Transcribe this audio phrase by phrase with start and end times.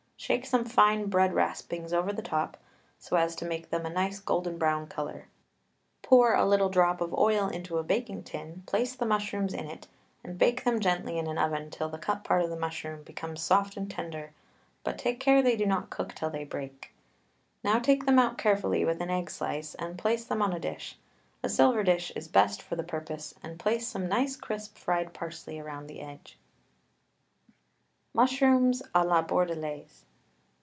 [0.23, 2.55] Shake some fine bread raspings over the top
[2.99, 5.25] so as to make them of a nice golden brown colour,
[6.03, 9.87] pour a little drop of oil into a baking tin, place the mushrooms in it,
[10.23, 13.41] and bake them gently in an oven till the cup part of the mushroom becomes
[13.41, 14.31] soft and tender,
[14.83, 16.93] but take care they do not cook till they break.
[17.63, 20.99] Now take them out carefully with an egg slice, and place them on a dish
[21.41, 25.59] a silver dish is best for the purpose and place some nice, crisp, fried parsley
[25.61, 26.37] round the edge.
[28.13, 30.05] MUSHROOMS A LA BORDELAISE.